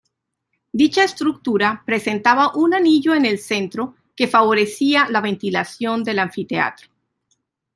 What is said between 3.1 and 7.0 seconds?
en el centro que favorecía la ventilación del anfiteatro.